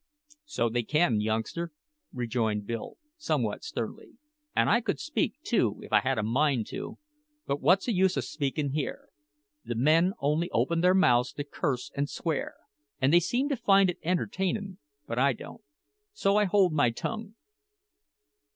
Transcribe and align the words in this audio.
"So 0.45 0.67
they 0.67 0.81
can, 0.81 1.21
youngster," 1.21 1.71
rejoined 2.11 2.65
Bill 2.65 2.97
somewhat 3.17 3.63
sternly; 3.63 4.13
"and 4.55 4.67
I 4.67 4.81
could 4.81 4.99
speak 4.99 5.35
too 5.43 5.79
if 5.83 5.93
I 5.93 5.99
had 5.99 6.17
a 6.17 6.23
mind 6.23 6.65
to, 6.69 6.97
but 7.45 7.61
what's 7.61 7.85
the 7.85 7.93
use 7.93 8.17
o' 8.17 8.21
speakin' 8.21 8.71
here? 8.71 9.09
The 9.63 9.75
men 9.75 10.13
only 10.19 10.49
open 10.49 10.81
their 10.81 10.95
mouths 10.95 11.33
to 11.33 11.43
curse 11.43 11.91
and 11.95 12.09
swear, 12.09 12.55
and 12.99 13.13
they 13.13 13.19
seem 13.19 13.47
to 13.49 13.55
find 13.55 13.91
it 13.91 13.99
entertainin'; 14.01 14.79
but 15.05 15.19
I 15.19 15.33
don't, 15.33 15.61
so 16.13 16.35
I 16.35 16.45
hold 16.45 16.73
my 16.73 16.89
tongue." 16.89 17.35